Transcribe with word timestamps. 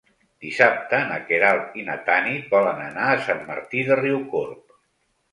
Dissabte 0.43 1.01
na 1.09 1.17
Queralt 1.25 1.75
i 1.81 1.83
na 1.89 1.97
Tanit 2.07 2.47
volen 2.53 2.81
anar 2.85 3.09
a 3.11 3.19
Sant 3.27 3.43
Martí 3.51 3.83
de 3.91 3.99
Riucorb. 4.01 4.73